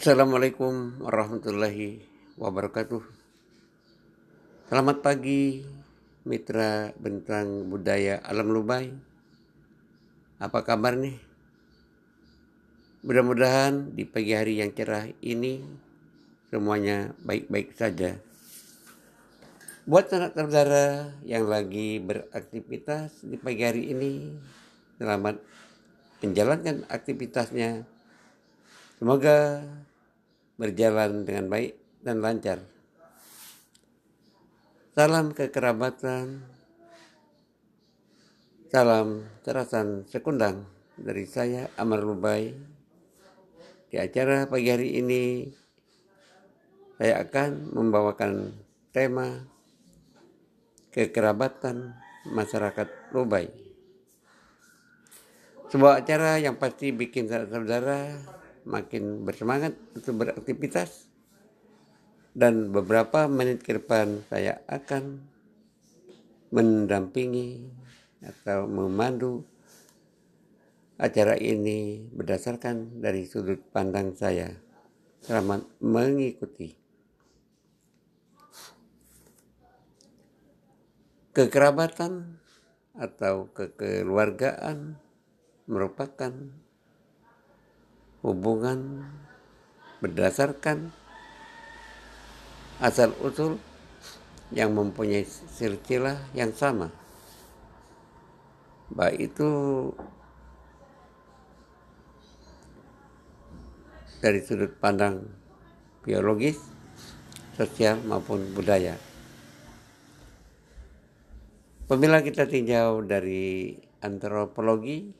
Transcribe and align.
Assalamualaikum 0.00 0.96
warahmatullahi 1.04 2.00
wabarakatuh. 2.40 3.04
Selamat 4.72 5.04
pagi 5.04 5.60
mitra 6.24 6.96
bentang 6.96 7.68
budaya 7.68 8.16
alam 8.24 8.48
Lubai. 8.48 8.96
Apa 10.40 10.64
kabar 10.64 10.96
nih? 10.96 11.20
Mudah-mudahan 13.04 13.92
di 13.92 14.08
pagi 14.08 14.32
hari 14.32 14.64
yang 14.64 14.72
cerah 14.72 15.04
ini 15.20 15.60
semuanya 16.48 17.12
baik-baik 17.20 17.76
saja. 17.76 18.16
Buat 19.84 20.08
saudara 20.16 21.12
yang 21.28 21.44
lagi 21.44 22.00
beraktivitas 22.00 23.20
di 23.20 23.36
pagi 23.36 23.68
hari 23.68 23.92
ini, 23.92 24.32
selamat 24.96 25.44
menjalankan 26.24 26.88
aktivitasnya. 26.88 27.84
Semoga 28.96 29.64
berjalan 30.60 31.24
dengan 31.24 31.48
baik 31.48 31.72
dan 32.04 32.20
lancar. 32.20 32.60
Salam 34.92 35.32
kekerabatan, 35.32 36.44
salam 38.68 39.24
terasan 39.40 40.04
sekundang 40.04 40.68
dari 41.00 41.24
saya 41.24 41.72
Amar 41.80 42.04
Lubai. 42.04 42.52
Di 43.88 43.96
acara 43.96 44.44
pagi 44.44 44.68
hari 44.68 45.00
ini 45.00 45.48
saya 47.00 47.24
akan 47.24 47.72
membawakan 47.72 48.52
tema 48.92 49.40
kekerabatan 50.92 51.96
masyarakat 52.28 53.16
Lubai. 53.16 53.48
Sebuah 55.72 56.04
acara 56.04 56.36
yang 56.36 56.60
pasti 56.60 56.92
bikin 56.92 57.32
saudara 57.32 58.20
makin 58.64 59.24
bersemangat 59.24 59.76
untuk 59.96 60.24
beraktivitas 60.24 61.08
dan 62.36 62.70
beberapa 62.70 63.26
menit 63.26 63.66
ke 63.66 63.76
depan 63.76 64.22
saya 64.30 64.62
akan 64.70 65.18
mendampingi 66.50 67.66
atau 68.20 68.66
memandu 68.66 69.46
acara 71.00 71.34
ini 71.40 72.04
berdasarkan 72.12 73.00
dari 73.00 73.24
sudut 73.24 73.58
pandang 73.72 74.12
saya. 74.12 74.52
Selamat 75.24 75.64
mengikuti. 75.80 76.76
Kekerabatan 81.30 82.36
atau 82.98 83.48
kekeluargaan 83.54 84.98
merupakan 85.70 86.32
hubungan 88.20 89.04
berdasarkan 90.00 90.92
asal 92.80 93.12
usul 93.20 93.60
yang 94.50 94.72
mempunyai 94.72 95.24
silsilah 95.28 96.16
yang 96.32 96.50
sama 96.56 96.90
baik 98.90 99.30
itu 99.30 99.48
dari 104.20 104.42
sudut 104.44 104.74
pandang 104.76 105.24
biologis, 106.04 106.60
sosial 107.56 108.02
maupun 108.04 108.52
budaya. 108.52 108.98
Apabila 111.86 112.22
kita 112.22 112.46
tinjau 112.46 113.02
dari 113.02 113.74
antropologi 114.04 115.10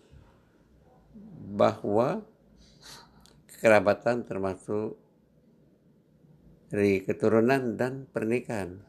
bahwa 1.57 2.23
kekerabatan 3.61 4.25
termasuk 4.25 4.97
dari 6.73 7.05
keturunan 7.05 7.77
dan 7.77 8.09
pernikahan. 8.09 8.81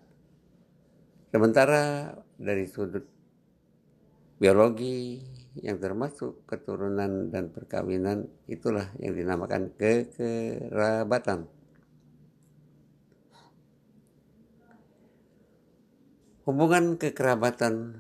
Sementara 1.27 2.15
dari 2.39 2.63
sudut 2.71 3.03
biologi 4.39 5.19
yang 5.59 5.75
termasuk 5.75 6.47
keturunan 6.47 7.27
dan 7.27 7.51
perkawinan 7.51 8.23
itulah 8.47 8.87
yang 8.95 9.11
dinamakan 9.11 9.75
kekerabatan. 9.75 11.51
Hubungan 16.47 16.95
kekerabatan 16.95 17.99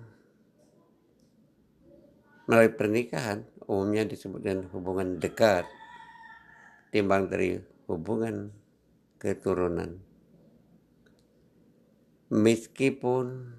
melalui 2.47 2.71
pernikahan 2.71 3.43
umumnya 3.67 4.07
disebut 4.07 4.39
dengan 4.39 4.71
hubungan 4.71 5.19
dekat 5.19 5.67
timbang 6.91 7.31
dari 7.31 7.55
hubungan 7.87 8.51
keturunan. 9.17 9.97
Meskipun 12.31 13.55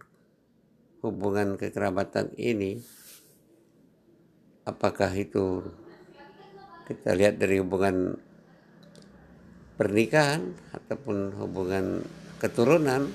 hubungan 1.02 1.56
kekerabatan 1.58 2.32
ini 2.38 2.78
apakah 4.62 5.10
itu 5.12 5.66
kita 6.86 7.16
lihat 7.16 7.42
dari 7.42 7.58
hubungan 7.58 8.16
pernikahan 9.74 10.54
ataupun 10.76 11.34
hubungan 11.42 12.06
keturunan 12.38 13.10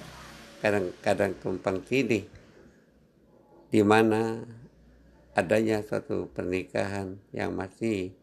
kadang-kadang 0.59 1.37
tumpang 1.39 1.79
tindih 1.85 2.27
di 3.67 3.81
mana 3.83 4.41
adanya 5.37 5.83
suatu 5.85 6.27
pernikahan 6.33 7.19
yang 7.29 7.53
masih 7.53 8.15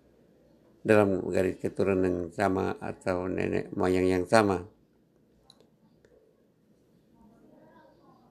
dalam 0.84 1.24
garis 1.32 1.56
keturunan 1.56 2.28
yang 2.28 2.30
sama 2.36 2.76
atau 2.76 3.24
nenek 3.24 3.72
moyang 3.72 4.04
yang 4.04 4.24
sama. 4.28 4.68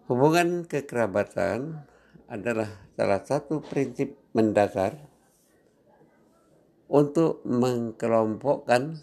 Hubungan 0.05 0.69
kekerabatan 0.69 1.81
adalah 2.29 2.69
salah 2.93 3.21
satu 3.25 3.65
prinsip 3.65 4.13
mendasar 4.37 4.93
untuk 6.93 7.41
mengkelompokkan 7.49 9.01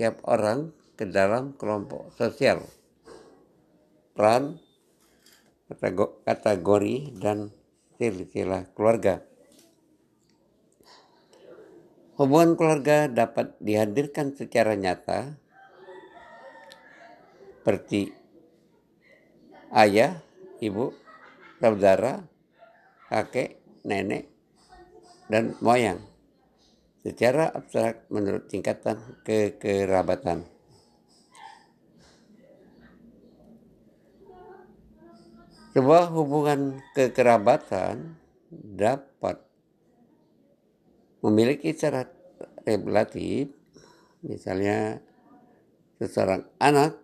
tiap 0.00 0.24
orang 0.24 0.72
ke 0.96 1.04
dalam 1.04 1.52
kelompok 1.60 2.08
sosial, 2.16 2.64
peran, 4.16 4.56
kategori, 6.24 6.96
dan 7.20 7.52
silsilah 8.00 8.72
keluarga. 8.72 9.20
Hubungan 12.16 12.56
keluarga 12.56 13.12
dapat 13.12 13.52
dihadirkan 13.60 14.32
secara 14.32 14.72
nyata 14.72 15.36
seperti 17.60 18.08
ayah, 19.76 20.24
ibu, 20.64 20.96
saudara, 21.60 22.24
kakek, 23.12 23.60
nenek, 23.84 24.32
dan 25.28 25.60
moyang 25.60 26.00
secara 27.06 27.52
abstrak 27.54 28.08
menurut 28.10 28.50
tingkatan 28.50 28.96
kekerabatan. 29.22 30.42
Sebuah 35.70 36.10
hubungan 36.10 36.80
kekerabatan 36.96 38.18
dapat 38.50 39.45
memiliki 41.24 41.72
syarat 41.72 42.12
regulatif, 42.66 43.52
misalnya 44.26 45.00
seseorang 45.96 46.44
anak 46.60 46.98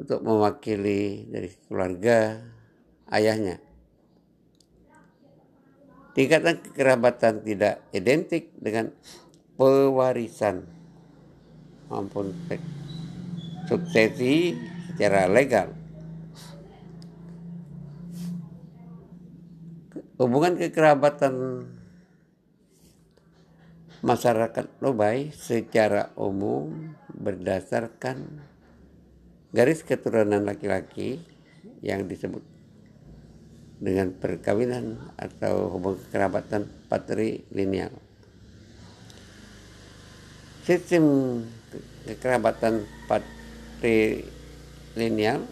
untuk 0.00 0.24
mewakili 0.24 1.28
dari 1.30 1.48
keluarga 1.68 2.42
ayahnya. 3.12 3.60
Tingkatan 6.12 6.60
kekerabatan 6.60 7.40
tidak 7.40 7.88
identik 7.96 8.52
dengan 8.60 8.92
pewarisan 9.56 10.68
maupun 11.88 12.36
suksesi 13.64 14.56
secara 14.92 15.24
legal. 15.28 15.72
Hubungan 20.20 20.60
kekerabatan 20.60 21.34
masyarakat 24.02 24.82
Lobai 24.82 25.30
secara 25.30 26.10
umum 26.18 26.90
berdasarkan 27.14 28.42
garis 29.54 29.86
keturunan 29.86 30.42
laki-laki 30.42 31.22
yang 31.86 32.10
disebut 32.10 32.42
dengan 33.78 34.10
perkawinan 34.14 34.98
atau 35.14 35.70
hubungan 35.74 35.98
kerabatan 36.10 36.66
patrilineal. 36.90 37.90
Sistem 40.62 41.02
kekerabatan 42.06 42.86
patrilineal 43.06 45.42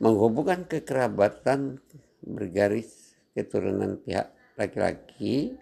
menghubungkan 0.00 0.64
kekerabatan 0.68 1.80
bergaris 2.24 3.16
keturunan 3.32 3.96
pihak 4.00 4.32
laki-laki 4.56 5.56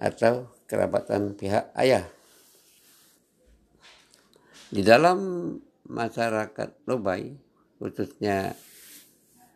atau 0.00 0.48
kerabatan 0.68 1.36
pihak 1.36 1.72
ayah 1.76 2.06
Di 4.72 4.80
dalam 4.80 5.52
masyarakat 5.84 6.88
Lobai, 6.88 7.36
khususnya 7.76 8.56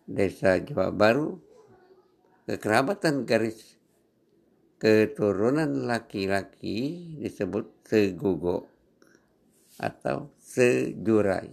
desa 0.05 0.61
Jawa 0.61 0.93
Baru, 0.93 1.41
kekerabatan 2.45 3.25
garis 3.25 3.81
keturunan 4.77 5.89
laki-laki 5.89 7.17
disebut 7.17 7.65
segugo 7.89 8.69
atau 9.81 10.37
sejurai. 10.37 11.49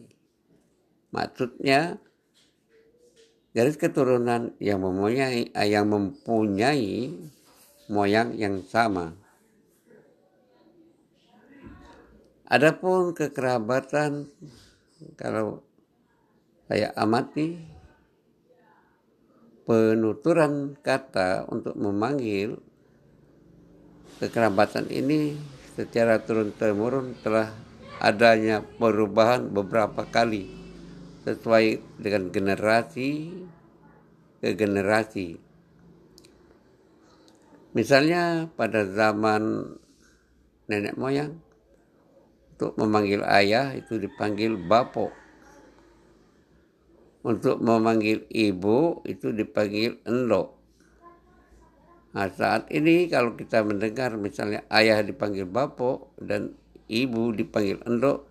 Maksudnya 1.16 2.04
garis 3.56 3.80
keturunan 3.80 4.58
yang 4.60 4.84
mempunyai 4.84 5.56
yang 5.56 5.88
mempunyai 5.88 7.16
moyang 7.92 8.36
yang 8.40 8.64
sama. 8.64 9.16
Adapun 12.48 13.18
kekerabatan 13.18 14.30
kalau 15.18 15.66
saya 16.70 16.94
amati 16.96 17.60
penuturan 19.66 20.76
kata 20.80 21.48
untuk 21.50 21.76
memanggil 21.76 22.60
kekerabatan 24.22 24.88
ini 24.92 25.36
secara 25.76 26.22
turun 26.22 26.54
temurun 26.54 27.18
telah 27.26 27.52
adanya 28.00 28.64
perubahan 28.78 29.50
beberapa 29.50 30.08
kali 30.08 30.48
sesuai 31.24 31.80
dengan 32.00 32.32
generasi 32.32 33.32
ke 34.44 34.56
generasi. 34.56 35.43
Misalnya 37.74 38.54
pada 38.54 38.86
zaman 38.86 39.74
nenek 40.70 40.94
moyang 40.94 41.42
untuk 42.54 42.78
memanggil 42.78 43.26
ayah 43.26 43.74
itu 43.74 43.98
dipanggil 43.98 44.56
bapo. 44.56 45.10
Untuk 47.26 47.58
memanggil 47.60 48.30
ibu 48.30 49.02
itu 49.10 49.34
dipanggil 49.34 49.98
endo. 50.06 50.54
Nah, 52.14 52.30
saat 52.30 52.70
ini 52.70 53.10
kalau 53.10 53.34
kita 53.34 53.66
mendengar 53.66 54.14
misalnya 54.22 54.62
ayah 54.70 55.02
dipanggil 55.02 55.50
bapo 55.50 56.14
dan 56.22 56.54
ibu 56.86 57.34
dipanggil 57.34 57.82
endo, 57.90 58.30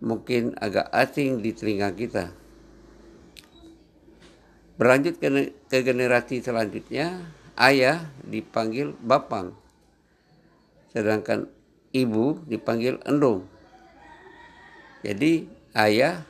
mungkin 0.00 0.56
agak 0.56 0.88
asing 0.88 1.44
di 1.44 1.52
telinga 1.52 1.92
kita. 1.92 2.32
Berlanjut 4.78 5.20
ke, 5.20 5.52
ke 5.68 5.78
generasi 5.84 6.40
selanjutnya, 6.40 7.28
ayah 7.58 8.06
dipanggil 8.24 8.94
bapang. 9.02 9.52
Sedangkan 10.94 11.50
ibu 11.92 12.38
dipanggil 12.46 13.02
endong. 13.04 13.44
Jadi 15.02 15.46
ayah 15.74 16.22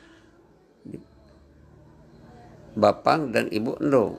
bapang 2.73 3.29
dan 3.29 3.47
ibu 3.53 3.77
endong. 3.79 4.17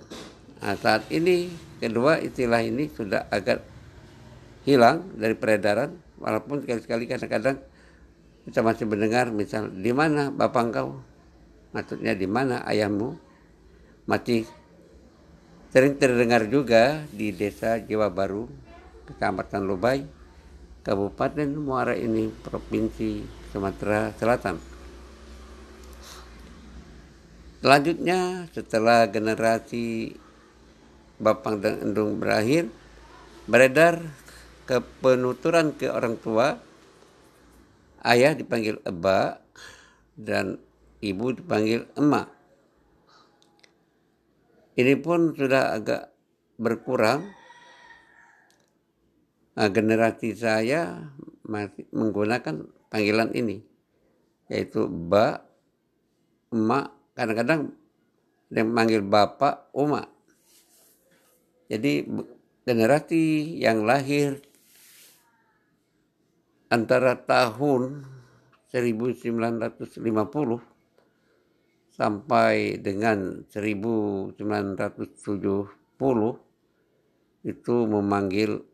Nah, 0.60 0.76
saat 0.76 1.08
ini 1.10 1.50
Kedua 1.80 2.20
istilah 2.20 2.60
ini 2.60 2.92
sudah 2.92 3.32
agak 3.32 3.64
hilang 4.68 5.16
dari 5.16 5.32
peredaran 5.32 5.96
walaupun 6.20 6.60
sekali-sekali 6.60 7.08
kadang-kadang 7.08 7.56
kita 8.44 8.60
masih 8.60 8.84
mendengar 8.84 9.32
misal 9.32 9.72
di 9.72 9.88
mana 9.88 10.28
bapak 10.28 10.68
engkau 10.68 11.00
maksudnya 11.72 12.12
di 12.12 12.28
mana 12.28 12.60
ayahmu 12.68 13.16
masih 14.04 14.44
sering 15.70 15.99
terdengar 15.99 16.46
juga 16.50 17.06
di 17.14 17.31
desa 17.34 17.78
Jawa 17.78 18.11
Baru 18.11 18.50
kecamatan 19.06 19.62
Lubai 19.67 20.06
Kabupaten 20.82 21.49
Muara 21.56 21.94
ini 21.94 22.31
Provinsi 22.31 23.22
Sumatera 23.50 24.11
Selatan 24.14 24.58
selanjutnya 27.61 28.49
setelah 28.50 29.06
generasi 29.06 30.17
Bapang 31.20 31.61
dan 31.61 31.84
Endung 31.84 32.17
berakhir, 32.17 32.72
beredar 33.44 34.00
ke 34.64 34.81
penuturan 35.05 35.76
ke 35.76 35.93
orang 35.93 36.17
tua, 36.17 36.56
ayah 38.08 38.32
dipanggil 38.32 38.81
eba 38.88 39.44
dan 40.17 40.56
ibu 41.05 41.37
dipanggil 41.37 41.84
emak. 42.00 42.39
Ini 44.81 44.97
pun 44.97 45.37
sudah 45.37 45.77
agak 45.77 46.09
berkurang. 46.56 47.29
Nah, 49.61 49.69
generasi 49.69 50.32
saya 50.32 51.12
masih 51.44 51.85
menggunakan 51.93 52.65
panggilan 52.88 53.37
ini, 53.37 53.61
yaitu 54.49 54.88
ba, 54.88 55.44
emak, 56.49 56.97
kadang-kadang 57.12 57.77
yang 58.49 58.73
manggil 58.73 59.05
bapak, 59.05 59.69
umak. 59.77 60.09
Jadi 61.69 62.09
generasi 62.65 63.61
yang 63.61 63.85
lahir 63.85 64.41
antara 66.73 67.21
tahun 67.21 68.09
1950 68.73 70.00
sampai 72.00 72.81
dengan 72.81 73.44
1970 73.52 74.41
itu 77.44 77.76
memanggil 77.85 78.64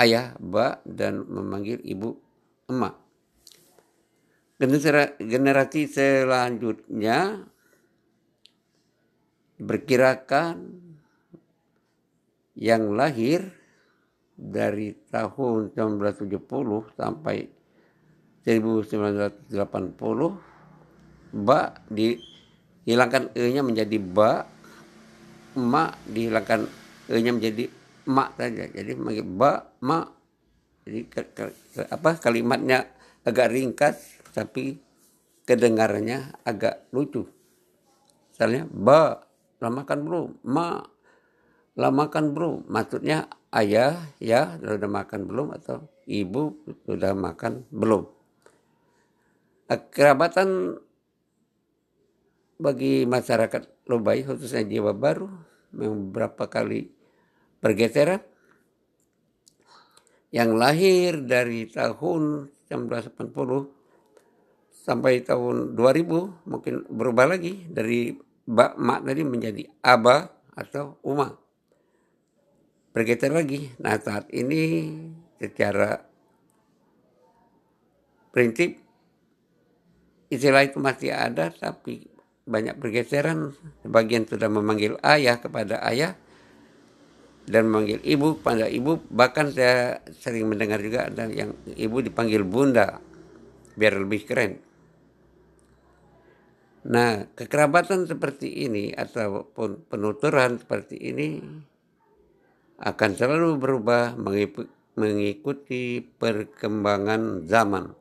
ayah, 0.00 0.32
ba, 0.40 0.80
dan 0.88 1.28
memanggil 1.28 1.76
ibu, 1.84 2.16
emak. 2.72 2.96
Generasi 5.20 5.92
selanjutnya 5.92 7.44
berkirakan 9.60 10.56
yang 12.56 12.96
lahir 12.96 13.44
dari 14.40 14.96
tahun 15.12 15.76
1970 15.76 16.96
sampai 16.96 17.44
1980 18.40 19.52
ba 21.44 21.76
dihilangkan 22.90 23.30
e-nya 23.38 23.62
menjadi 23.62 24.02
ba 24.02 24.42
ma 25.54 25.94
dihilangkan 26.10 26.66
e-nya 27.06 27.30
menjadi 27.30 27.70
ma 28.10 28.34
saja. 28.34 28.66
Jadi 28.66 28.98
manggil 28.98 29.22
ba 29.22 29.62
ma. 29.86 30.02
Jadi 30.82 31.06
ke, 31.06 31.22
ke, 31.30 31.44
ke, 31.54 31.82
apa 31.86 32.18
kalimatnya 32.18 32.90
agak 33.22 33.54
ringkas 33.54 34.18
tapi 34.34 34.82
kedengarannya 35.46 36.34
agak 36.42 36.90
lucu. 36.90 37.30
Misalnya 38.34 38.66
ba 38.66 39.22
lamakan 39.62 39.98
belum 40.02 40.26
ma 40.50 40.82
lah 41.78 41.94
makan 41.94 42.34
bro. 42.34 42.66
Maksudnya 42.66 43.30
ayah 43.54 43.94
ya 44.18 44.58
sudah 44.58 44.90
makan 44.90 45.30
belum 45.30 45.54
atau 45.54 45.86
ibu 46.10 46.58
sudah 46.90 47.14
makan 47.14 47.62
belum. 47.70 48.10
Kerabatan 49.70 50.74
bagi 52.60 53.08
masyarakat 53.08 53.88
Lobai 53.88 54.20
khususnya 54.22 54.68
Jawa 54.68 54.92
Baru 54.92 55.32
memang 55.72 56.12
beberapa 56.12 56.44
kali 56.46 56.92
pergeseran 57.64 58.20
yang 60.30 60.54
lahir 60.54 61.24
dari 61.24 61.66
tahun 61.66 62.52
1980 62.68 63.80
sampai 64.70 65.24
tahun 65.26 65.74
2000 65.74 66.46
mungkin 66.46 66.74
berubah 66.86 67.34
lagi 67.34 67.66
dari 67.66 68.14
bak 68.46 68.78
mak 68.78 69.06
tadi 69.06 69.22
menjadi 69.26 69.62
aba 69.82 70.30
atau 70.54 70.98
uma 71.06 71.34
bergeser 72.90 73.30
lagi. 73.30 73.70
Nah 73.78 73.94
saat 74.02 74.26
ini 74.34 74.90
secara 75.38 76.02
prinsip 78.34 78.78
istilah 80.30 80.66
itu 80.66 80.78
masih 80.78 81.10
ada 81.14 81.50
tapi 81.50 82.09
banyak 82.50 82.74
pergeseran. 82.82 83.54
Sebagian 83.86 84.26
sudah 84.26 84.50
memanggil 84.50 84.98
ayah 85.06 85.38
kepada 85.38 85.78
ayah 85.86 86.18
dan 87.46 87.70
memanggil 87.70 88.02
ibu 88.02 88.34
pada 88.42 88.66
ibu. 88.66 88.98
Bahkan 89.06 89.54
saya 89.54 90.02
sering 90.18 90.50
mendengar 90.50 90.82
juga 90.82 91.06
ada 91.06 91.30
yang 91.30 91.54
ibu 91.78 92.02
dipanggil 92.02 92.42
bunda 92.42 92.98
biar 93.78 93.94
lebih 94.02 94.26
keren. 94.26 94.58
Nah, 96.80 97.28
kekerabatan 97.36 98.08
seperti 98.08 98.64
ini 98.64 98.90
ataupun 98.90 99.84
penuturan 99.86 100.56
seperti 100.56 100.96
ini 100.96 101.28
akan 102.80 103.10
selalu 103.12 103.60
berubah 103.60 104.16
mengikuti 104.96 106.00
perkembangan 106.00 107.44
zaman. 107.44 107.92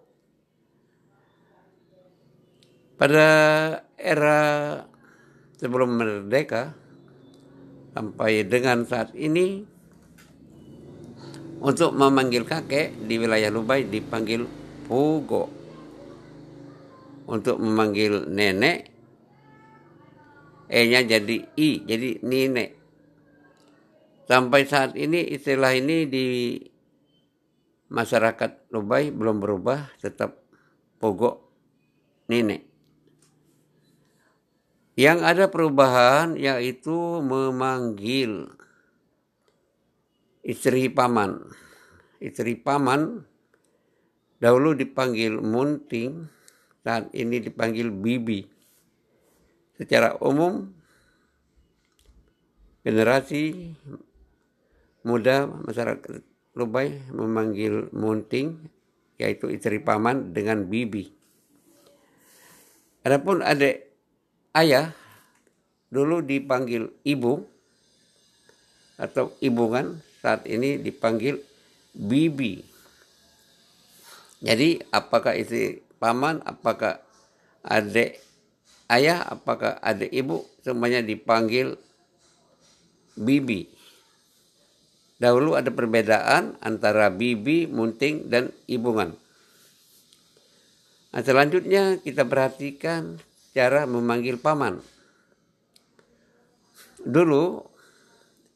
Pada 2.96 3.28
era 4.00 4.80
sebelum 5.60 6.00
merdeka 6.00 6.74
sampai 7.92 8.48
dengan 8.48 8.88
saat 8.88 9.12
ini 9.14 9.68
untuk 11.60 11.92
memanggil 11.92 12.48
kakek 12.48 12.96
di 13.04 13.20
wilayah 13.20 13.52
Lubai 13.52 13.84
dipanggil 13.84 14.48
Pugo. 14.88 15.60
untuk 17.30 17.62
memanggil 17.62 18.26
nenek 18.26 18.90
E-nya 20.70 21.02
jadi 21.02 21.50
I, 21.58 21.82
jadi 21.82 22.22
nenek. 22.22 22.78
Sampai 24.30 24.70
saat 24.70 24.94
ini 24.94 25.26
istilah 25.34 25.74
ini 25.74 26.06
di 26.06 26.26
masyarakat 27.90 28.70
Lubai 28.70 29.10
belum 29.10 29.42
berubah, 29.42 29.98
tetap 29.98 30.38
pogok 31.02 31.42
nenek. 32.30 32.69
Yang 35.00 35.20
ada 35.24 35.46
perubahan 35.48 36.36
yaitu 36.36 37.24
memanggil 37.24 38.52
istri 40.44 40.92
paman. 40.92 41.40
Istri 42.20 42.60
paman 42.60 43.24
dahulu 44.44 44.76
dipanggil 44.76 45.40
munting, 45.40 46.28
saat 46.84 47.08
ini 47.16 47.40
dipanggil 47.40 47.96
bibi. 47.96 48.44
Secara 49.80 50.20
umum 50.20 50.68
generasi 52.84 53.72
muda 55.08 55.48
masyarakat 55.48 56.28
Lubai 56.60 57.00
memanggil 57.16 57.88
munting 57.96 58.68
yaitu 59.16 59.48
istri 59.48 59.80
paman 59.80 60.36
dengan 60.36 60.68
bibi. 60.68 61.08
Adapun 63.08 63.40
adik 63.40 63.89
ayah 64.56 64.94
dulu 65.90 66.22
dipanggil 66.22 66.90
ibu 67.06 67.44
atau 69.00 69.34
ibungan 69.40 70.02
saat 70.20 70.46
ini 70.46 70.78
dipanggil 70.78 71.40
bibi. 71.96 72.62
Jadi 74.40 74.80
apakah 74.92 75.36
istri 75.36 75.84
paman, 76.00 76.40
apakah 76.48 77.04
adik 77.64 78.20
ayah, 78.88 79.24
apakah 79.28 79.80
adik 79.84 80.12
ibu, 80.12 80.48
semuanya 80.64 81.04
dipanggil 81.04 81.76
bibi. 83.20 83.68
Dahulu 85.20 85.60
ada 85.60 85.68
perbedaan 85.68 86.56
antara 86.64 87.12
bibi, 87.12 87.68
munting, 87.68 88.32
dan 88.32 88.56
ibungan. 88.72 89.12
Nah, 91.12 91.22
selanjutnya 91.26 92.00
kita 92.00 92.24
perhatikan 92.24 93.20
cara 93.54 93.86
memanggil 93.90 94.38
paman. 94.38 94.82
Dulu 97.00 97.64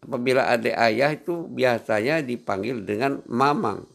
apabila 0.04 0.52
adik 0.52 0.76
ayah 0.76 1.16
itu 1.16 1.48
biasanya 1.48 2.20
dipanggil 2.20 2.84
dengan 2.84 3.24
mamang. 3.26 3.88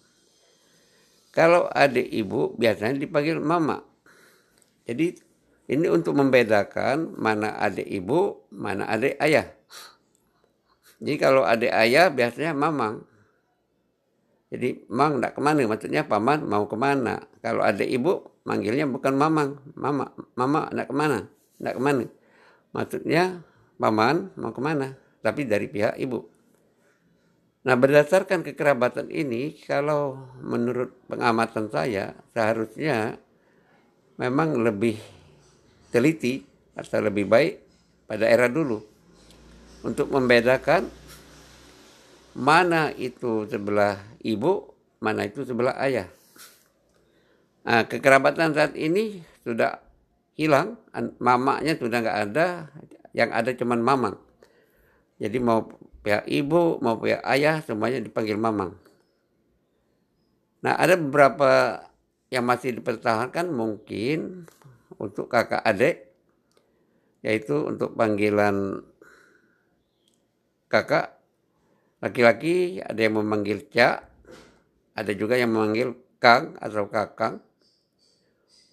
Kalau 1.31 1.69
adik 1.71 2.09
ibu 2.09 2.57
biasanya 2.57 2.99
dipanggil 2.99 3.39
mama. 3.39 3.85
Jadi 4.89 5.15
ini 5.69 5.87
untuk 5.93 6.17
membedakan 6.17 7.13
mana 7.21 7.61
adik 7.61 7.85
ibu, 7.85 8.49
mana 8.51 8.89
adik 8.89 9.21
ayah. 9.21 9.47
Jadi 10.99 11.15
kalau 11.21 11.45
adik 11.45 11.71
ayah 11.71 12.09
biasanya 12.11 12.57
mamang. 12.57 13.05
Jadi 14.49 14.89
mang 14.89 15.21
tidak 15.21 15.37
ke 15.37 15.41
mana, 15.45 15.61
maksudnya 15.69 16.03
paman 16.09 16.41
mau 16.49 16.65
ke 16.65 16.75
mana. 16.75 17.21
Kalau 17.45 17.61
adik 17.61 17.85
ibu 17.85 18.38
manggilnya 18.49 18.89
bukan 18.89 19.13
mamang, 19.13 19.61
mama, 19.77 20.09
mama 20.33 20.73
tidak 20.73 20.89
ke 20.89 20.95
mana, 20.97 21.19
tidak 21.61 21.75
ke 21.77 21.83
mana. 21.85 22.05
Maksudnya 22.73 23.25
paman 23.77 24.33
mau 24.41 24.57
ke 24.57 24.61
mana, 24.65 24.97
tapi 25.21 25.45
dari 25.45 25.69
pihak 25.69 26.01
ibu. 26.01 26.25
Nah 27.69 27.77
berdasarkan 27.77 28.41
kekerabatan 28.41 29.13
ini, 29.13 29.53
kalau 29.69 30.17
menurut 30.41 30.97
pengamatan 31.05 31.69
saya 31.69 32.17
seharusnya 32.33 33.21
memang 34.17 34.57
lebih 34.65 34.97
teliti 35.93 36.41
atau 36.73 37.05
lebih 37.05 37.29
baik 37.29 37.55
pada 38.09 38.25
era 38.25 38.49
dulu 38.49 38.81
untuk 39.85 40.09
membedakan 40.09 40.89
mana 42.33 42.95
itu 42.97 43.45
sebelah 43.45 44.01
ibu, 44.25 44.73
mana 45.05 45.29
itu 45.29 45.45
sebelah 45.45 45.77
ayah. 45.85 46.09
Nah, 47.69 47.85
kekerabatan 47.85 48.57
saat 48.57 48.73
ini 48.81 49.21
sudah 49.45 49.85
hilang, 50.41 50.81
mamanya 51.21 51.77
sudah 51.77 52.01
nggak 52.01 52.21
ada, 52.33 52.73
yang 53.13 53.29
ada 53.29 53.53
cuma 53.53 53.77
mamang. 53.77 54.17
Jadi 55.21 55.37
mau 55.37 55.69
pihak 56.01 56.25
ibu 56.31 56.79
mau 56.81 56.97
pihak 56.97 57.21
ayah 57.27 57.61
semuanya 57.61 57.99
dipanggil 57.99 58.39
mamang. 58.39 58.73
Nah 60.63 60.75
ada 60.79 60.95
beberapa 60.97 61.83
yang 62.31 62.47
masih 62.47 62.79
dipertahankan 62.79 63.51
mungkin 63.51 64.47
untuk 64.97 65.29
kakak 65.29 65.63
adik 65.65 66.09
yaitu 67.21 67.67
untuk 67.67 67.99
panggilan 67.99 68.87
kakak 70.71 71.19
laki-laki 71.99 72.79
ada 72.79 73.01
yang 73.01 73.19
memanggil 73.19 73.67
cak 73.67 74.07
ada 74.95 75.13
juga 75.15 75.35
yang 75.35 75.51
memanggil 75.51 75.99
kang 76.23 76.55
atau 76.63 76.87
kakang 76.87 77.43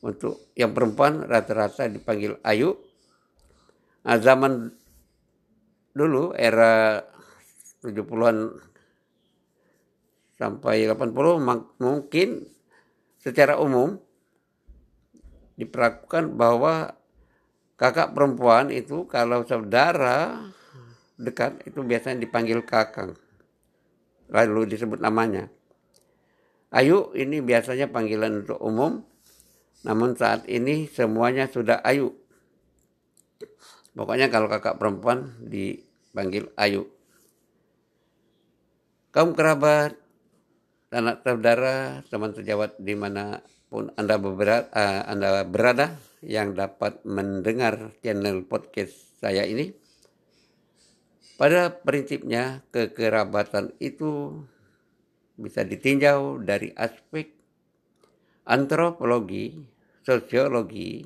untuk 0.04 0.52
yang 0.58 0.76
perempuan 0.76 1.24
rata-rata 1.24 1.88
dipanggil 1.88 2.40
ayu. 2.44 2.76
Nah, 4.06 4.18
zaman 4.22 4.70
dulu 5.96 6.36
era 6.36 7.00
70-an 7.82 8.52
sampai 10.36 10.84
80 10.84 11.80
mungkin 11.80 12.30
secara 13.24 13.56
umum 13.56 13.96
diperlakukan 15.56 16.36
bahwa 16.36 16.92
kakak 17.80 18.12
perempuan 18.12 18.68
itu 18.70 19.08
kalau 19.08 19.48
saudara 19.48 20.52
dekat 21.16 21.64
itu 21.64 21.80
biasanya 21.80 22.28
dipanggil 22.28 22.60
kakang. 22.68 23.16
Lalu 24.28 24.76
disebut 24.76 25.00
namanya. 25.00 25.48
Ayu 26.76 27.16
ini 27.16 27.40
biasanya 27.40 27.88
panggilan 27.88 28.44
untuk 28.44 28.60
umum 28.60 29.00
namun 29.86 30.18
saat 30.18 30.50
ini 30.50 30.90
semuanya 30.90 31.46
sudah 31.46 31.80
Ayu 31.86 32.26
Pokoknya 33.96 34.28
kalau 34.28 34.52
kakak 34.52 34.76
perempuan 34.76 35.32
dipanggil 35.40 36.52
Ayu. 36.60 36.92
Kaum 39.16 39.32
kerabat, 39.32 39.96
anak 40.92 41.24
saudara, 41.24 42.04
teman 42.12 42.36
sejawat 42.36 42.76
di 42.76 42.92
mana 42.92 43.40
pun 43.72 43.88
Anda 43.96 44.20
berada, 44.20 44.68
uh, 44.76 45.02
Anda 45.08 45.48
berada 45.48 45.96
yang 46.20 46.60
dapat 46.60 47.08
mendengar 47.08 47.96
channel 48.04 48.44
podcast 48.44 48.92
saya 49.24 49.48
ini. 49.48 49.72
Pada 51.40 51.72
prinsipnya 51.72 52.68
kekerabatan 52.76 53.80
itu 53.80 54.44
bisa 55.40 55.64
ditinjau 55.64 56.44
dari 56.44 56.76
aspek 56.76 57.32
antropologi, 58.44 59.75
sosiologi, 60.06 61.04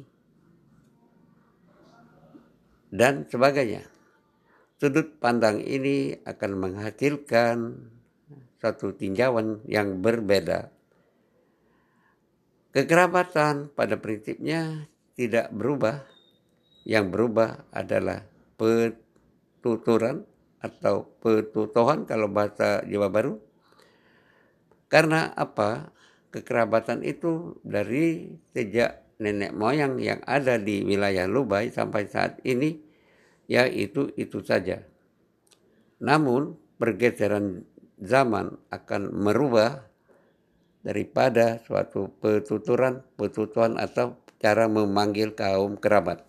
dan 2.91 3.25
sebagainya. 3.25 3.87
Sudut 4.79 5.19
pandang 5.19 5.59
ini 5.63 6.15
akan 6.23 6.51
menghasilkan 6.55 7.57
satu 8.59 8.95
tinjauan 8.95 9.63
yang 9.67 9.99
berbeda. 9.99 10.71
Kekerabatan 12.69 13.73
pada 13.73 13.95
prinsipnya 13.97 14.87
tidak 15.17 15.51
berubah. 15.51 16.05
Yang 16.87 17.05
berubah 17.11 17.49
adalah 17.75 18.23
petuturan 18.55 20.23
atau 20.63 21.07
petutohan 21.19 22.07
kalau 22.07 22.31
bahasa 22.31 22.79
Jawa 22.87 23.11
Baru. 23.11 23.35
Karena 24.87 25.31
apa? 25.35 25.91
Kekerabatan 26.29 27.01
itu 27.01 27.57
dari 27.65 28.29
sejak 28.53 29.17
nenek 29.17 29.51
moyang 29.51 29.97
yang 29.97 30.21
ada 30.23 30.55
di 30.61 30.85
wilayah 30.85 31.25
Lubai 31.25 31.73
sampai 31.73 32.05
saat 32.05 32.39
ini 32.45 32.79
ya 33.49 33.65
itu 33.65 34.13
itu 34.15 34.39
saja. 34.45 34.85
Namun 35.99 36.55
pergeseran 36.79 37.65
zaman 37.99 38.55
akan 38.71 39.11
merubah 39.11 39.83
daripada 40.79 41.59
suatu 41.67 42.07
petuturan, 42.23 43.03
petutuan 43.19 43.75
atau 43.75 44.15
cara 44.39 44.71
memanggil 44.71 45.35
kaum 45.35 45.75
kerabat. 45.75 46.23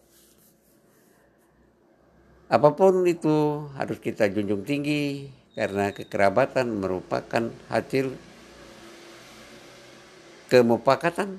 Apa 2.50 2.74
pun 2.74 3.06
itu 3.06 3.70
harus 3.78 4.02
kita 4.02 4.26
junjung 4.26 4.66
tinggi 4.66 5.30
karena 5.54 5.94
kekerabatan 5.94 6.82
merupakan 6.82 7.54
hasil 7.70 8.10
kemupakatan 10.50 11.38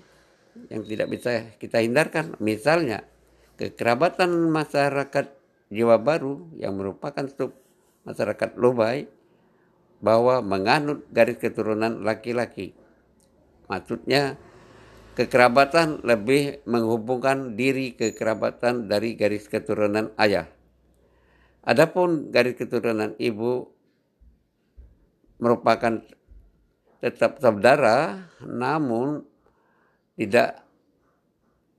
yang 0.71 0.83
tidak 0.87 1.07
bisa 1.11 1.31
kita 1.59 1.83
hindarkan. 1.83 2.39
Misalnya, 2.39 3.03
kekerabatan 3.59 4.49
masyarakat 4.49 5.25
Jawa 5.71 5.97
Baru 5.99 6.51
yang 6.59 6.79
merupakan 6.79 7.27
sub 7.31 7.55
masyarakat 8.07 8.57
Lobai 8.57 9.07
bahwa 10.01 10.41
menganut 10.41 11.05
garis 11.13 11.37
keturunan 11.37 12.01
laki-laki. 12.01 12.73
Maksudnya 13.69 14.35
kekerabatan 15.13 16.01
lebih 16.01 16.65
menghubungkan 16.65 17.53
diri 17.53 17.93
kekerabatan 17.93 18.89
dari 18.89 19.13
garis 19.13 19.45
keturunan 19.47 20.11
ayah. 20.17 20.49
Adapun 21.61 22.33
garis 22.33 22.57
keturunan 22.57 23.13
ibu 23.21 23.69
merupakan 25.37 26.01
tetap 27.01 27.41
saudara, 27.41 28.29
namun 28.45 29.25
tidak 30.13 30.61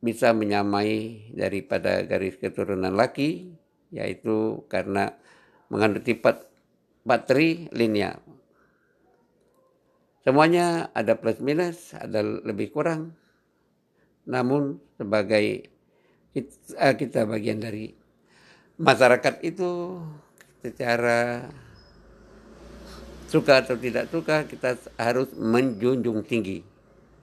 bisa 0.02 0.35
menyamai 0.35 1.31
daripada 1.31 2.02
garis 2.02 2.35
keturunan 2.35 2.91
laki, 2.91 3.55
yaitu 3.95 4.67
karena 4.67 5.14
mengandung 5.71 6.02
sifat 6.02 6.43
bateri 7.07 7.71
linear. 7.71 8.19
Semuanya 10.26 10.91
ada 10.91 11.14
plus 11.14 11.38
minus, 11.38 11.95
ada 11.95 12.23
lebih 12.23 12.75
kurang. 12.75 13.14
Namun 14.26 14.83
sebagai 14.99 15.71
kita, 16.35 16.99
kita 16.99 17.21
bagian 17.26 17.62
dari 17.62 17.95
masyarakat 18.79 19.43
itu 19.43 19.99
secara 20.62 21.47
suka 23.33 23.65
atau 23.65 23.81
tidak 23.81 24.12
suka 24.12 24.45
kita 24.45 24.77
harus 25.01 25.33
menjunjung 25.33 26.21
tinggi 26.29 26.61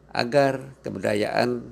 agar 0.10 0.74
kebudayaan 0.82 1.70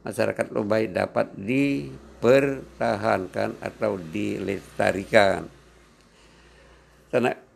masyarakat 0.00 0.56
Lobai 0.56 0.88
dapat 0.88 1.36
dipertahankan 1.36 3.60
atau 3.60 4.00
dilestarikan. 4.00 5.52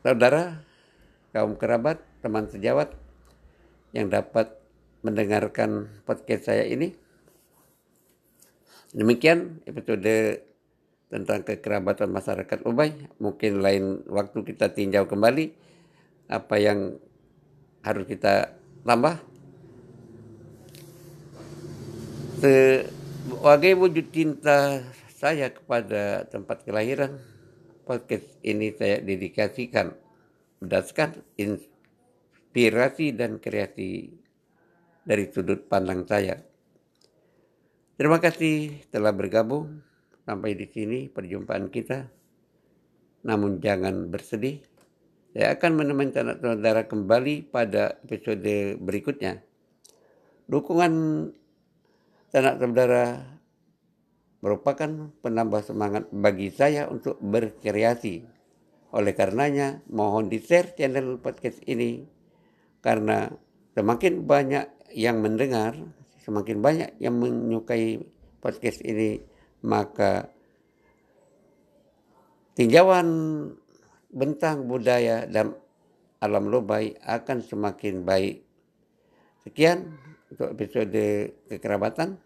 Saudara, 0.04 0.60
kaum 1.32 1.56
kerabat, 1.56 2.04
teman 2.20 2.44
sejawat 2.52 2.92
yang 3.96 4.12
dapat 4.12 4.52
mendengarkan 5.00 5.88
podcast 6.04 6.52
saya 6.52 6.68
ini. 6.68 6.92
Demikian 8.92 9.64
episode 9.64 10.44
tentang 11.08 11.40
kekerabatan 11.40 12.12
masyarakat 12.12 12.68
Ubay. 12.68 12.92
Mungkin 13.16 13.64
lain 13.64 14.04
waktu 14.12 14.44
kita 14.44 14.76
tinjau 14.76 15.08
kembali 15.08 15.67
apa 16.28 16.54
yang 16.60 17.00
harus 17.82 18.04
kita 18.04 18.52
tambah. 18.84 19.16
Sebagai 22.38 23.72
wujud 23.74 24.06
cinta 24.14 24.84
saya 25.18 25.50
kepada 25.50 26.28
tempat 26.30 26.62
kelahiran, 26.62 27.18
podcast 27.82 28.28
ini 28.46 28.70
saya 28.76 29.02
dedikasikan 29.02 29.96
berdasarkan 30.62 31.18
inspirasi 31.34 33.16
dan 33.16 33.42
kreasi 33.42 34.12
dari 35.02 35.24
sudut 35.32 35.66
pandang 35.66 36.04
saya. 36.06 36.38
Terima 37.98 38.22
kasih 38.22 38.86
telah 38.94 39.10
bergabung 39.10 39.82
sampai 40.22 40.54
di 40.54 40.70
sini 40.70 41.10
perjumpaan 41.10 41.66
kita. 41.72 42.06
Namun 43.26 43.58
jangan 43.58 44.06
bersedih. 44.06 44.62
Saya 45.36 45.60
akan 45.60 45.70
menemani 45.76 46.12
saudara 46.16 46.88
kembali 46.88 47.52
pada 47.52 48.00
episode 48.00 48.80
berikutnya. 48.80 49.44
Dukungan 50.48 50.92
sanak 52.32 52.56
saudara 52.56 53.36
merupakan 54.40 55.12
penambah 55.20 55.60
semangat 55.68 56.08
bagi 56.08 56.48
saya 56.48 56.88
untuk 56.88 57.20
berkreasi. 57.20 58.24
Oleh 58.96 59.12
karenanya, 59.12 59.84
mohon 59.92 60.32
di-share 60.32 60.72
channel 60.72 61.20
podcast 61.20 61.60
ini 61.68 62.08
karena 62.80 63.28
semakin 63.76 64.24
banyak 64.24 64.64
yang 64.96 65.20
mendengar, 65.20 65.76
semakin 66.24 66.64
banyak 66.64 66.90
yang 67.04 67.20
menyukai 67.20 68.00
podcast 68.40 68.80
ini, 68.80 69.20
maka 69.60 70.32
tinjauan 72.56 73.06
bentang 74.08 74.68
budaya 74.68 75.28
dan 75.28 75.56
alam 76.18 76.50
lobai 76.50 76.96
akan 77.04 77.44
semakin 77.44 78.02
baik. 78.02 78.42
Sekian 79.44 79.96
untuk 80.32 80.52
episode 80.52 81.34
kekerabatan. 81.46 82.18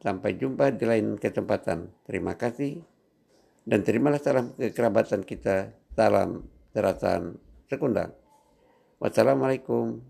Sampai 0.00 0.32
jumpa 0.40 0.72
di 0.72 0.88
lain 0.88 1.20
kesempatan. 1.20 1.92
Terima 2.08 2.32
kasih 2.32 2.80
dan 3.68 3.84
terimalah 3.84 4.20
salam 4.20 4.56
kekerabatan 4.56 5.22
kita. 5.24 5.76
Salam 5.92 6.48
teratan 6.72 7.36
sekundang. 7.68 8.14
Wassalamualaikum. 9.02 10.00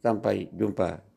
Sampai 0.00 0.48
jumpa. 0.54 1.09